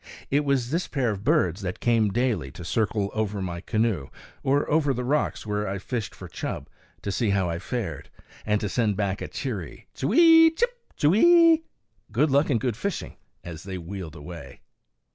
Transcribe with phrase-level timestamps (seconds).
[0.31, 4.07] It was this pair of birds that came daily to circle over my canoe,
[4.41, 6.67] or over the rocks where I fished for chub,
[7.03, 8.09] to see how I fared,
[8.43, 10.55] and to send back a cheery Ch'wee!
[10.55, 11.61] chip, ch'weeee!
[12.11, 14.61] "good luck and good fishing," as they wheeled away.